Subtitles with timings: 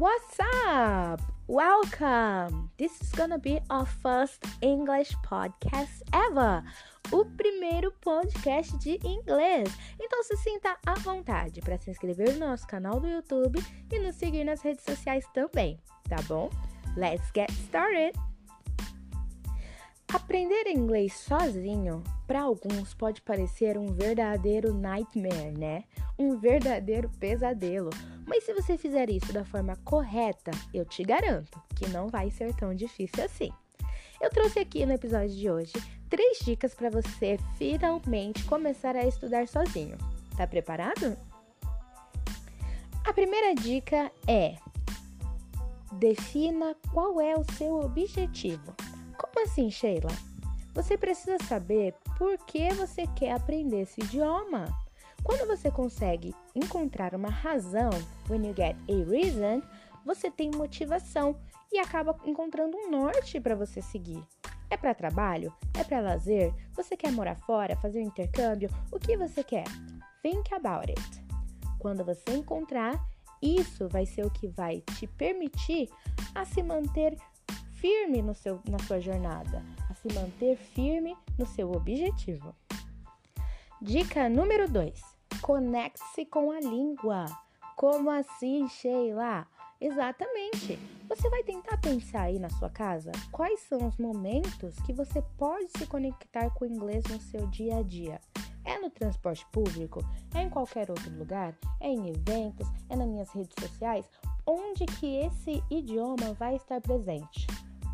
[0.00, 1.20] What's up?
[1.46, 2.70] Welcome!
[2.78, 6.64] This is gonna be our first English podcast ever.
[7.12, 9.68] O primeiro podcast de inglês.
[10.00, 14.16] Então se sinta à vontade para se inscrever no nosso canal do YouTube e nos
[14.16, 16.48] seguir nas redes sociais também, tá bom?
[16.96, 18.18] Let's get started!
[20.14, 25.82] Aprender inglês sozinho, para alguns, pode parecer um verdadeiro nightmare, né?
[26.16, 27.90] Um verdadeiro pesadelo.
[28.24, 32.54] Mas se você fizer isso da forma correta, eu te garanto que não vai ser
[32.54, 33.50] tão difícil assim.
[34.20, 35.72] Eu trouxe aqui no episódio de hoje
[36.08, 39.98] três dicas para você finalmente começar a estudar sozinho.
[40.36, 41.18] Tá preparado?
[43.04, 44.54] A primeira dica é:
[45.94, 48.72] defina qual é o seu objetivo.
[49.18, 50.29] Como assim, Sheila?
[50.74, 54.66] Você precisa saber por que você quer aprender esse idioma.
[55.22, 57.90] Quando você consegue encontrar uma razão,
[58.28, 59.62] when you get a reason,
[60.04, 61.36] você tem motivação
[61.72, 64.22] e acaba encontrando um norte para você seguir.
[64.70, 65.52] É para trabalho?
[65.78, 66.54] É para lazer?
[66.74, 68.70] Você quer morar fora, fazer um intercâmbio?
[68.90, 69.64] O que você quer?
[70.22, 71.24] Think about it.
[71.78, 73.04] Quando você encontrar,
[73.42, 75.88] isso vai ser o que vai te permitir
[76.34, 77.16] a se manter
[77.72, 79.64] firme no seu, na sua jornada,
[80.00, 82.54] se manter firme no seu objetivo.
[83.80, 85.00] Dica número 2:
[85.40, 87.26] conecte-se com a língua.
[87.76, 89.46] Como assim, Sheila?
[89.80, 90.78] Exatamente.
[91.08, 95.70] Você vai tentar pensar aí na sua casa quais são os momentos que você pode
[95.78, 98.20] se conectar com o inglês no seu dia a dia.
[98.64, 100.00] É no transporte público?
[100.34, 101.56] É em qualquer outro lugar?
[101.80, 102.68] É em eventos?
[102.90, 104.04] É nas minhas redes sociais?
[104.46, 107.46] Onde que esse idioma vai estar presente?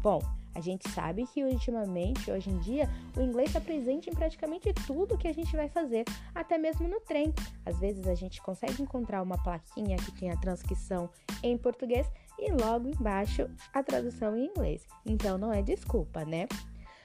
[0.02, 0.20] Bom,
[0.56, 5.18] a gente sabe que ultimamente, hoje em dia, o inglês está presente em praticamente tudo
[5.18, 6.02] que a gente vai fazer,
[6.34, 7.32] até mesmo no trem.
[7.66, 11.10] Às vezes a gente consegue encontrar uma plaquinha que tem a transcrição
[11.42, 14.82] em português e logo embaixo a tradução em inglês.
[15.04, 16.48] Então não é desculpa, né?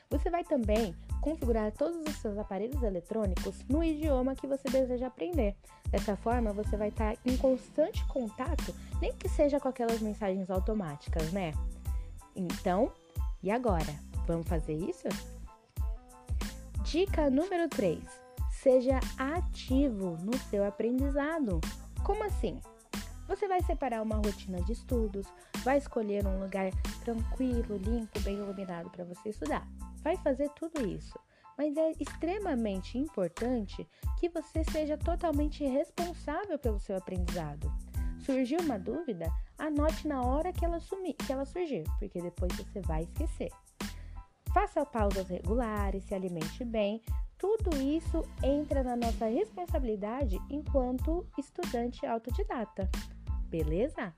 [0.09, 5.57] Você vai também configurar todos os seus aparelhos eletrônicos no idioma que você deseja aprender.
[5.89, 11.33] Dessa forma, você vai estar em constante contato, nem que seja com aquelas mensagens automáticas,
[11.33, 11.53] né?
[12.35, 12.91] Então,
[13.44, 14.00] e agora?
[14.28, 15.07] Vamos fazer isso?
[16.84, 18.00] Dica número 3:
[18.52, 21.59] seja ativo no seu aprendizado.
[22.03, 22.59] Como assim?
[23.28, 25.25] Você vai separar uma rotina de estudos,
[25.63, 26.69] vai escolher um lugar
[27.03, 29.66] tranquilo, limpo, bem iluminado para você estudar.
[30.03, 31.18] Vai fazer tudo isso.
[31.57, 33.88] Mas é extremamente importante
[34.19, 37.72] que você seja totalmente responsável pelo seu aprendizado.
[38.25, 39.31] Surgiu uma dúvida?
[39.57, 43.49] Anote na hora que ela, sumir, que ela surgir, porque depois você vai esquecer.
[44.53, 47.01] Faça pausas regulares, se alimente bem.
[47.37, 52.89] Tudo isso entra na nossa responsabilidade enquanto estudante autodidata.
[53.45, 54.13] Beleza?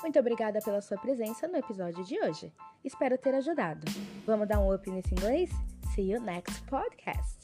[0.00, 2.52] Muito obrigada pela sua presença no episódio de hoje.
[2.84, 3.84] Espero ter ajudado.
[4.26, 5.50] Vamos dar um up nesse inglês?
[5.94, 7.41] See you next podcast.